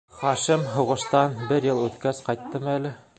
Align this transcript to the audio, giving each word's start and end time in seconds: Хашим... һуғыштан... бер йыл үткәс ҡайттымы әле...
Хашим... 0.19 0.63
һуғыштан... 0.77 1.37
бер 1.51 1.69
йыл 1.69 1.83
үткәс 1.85 2.23
ҡайттымы 2.31 2.73
әле... 2.77 2.95